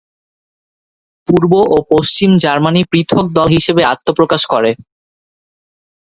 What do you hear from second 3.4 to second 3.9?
হিসেবে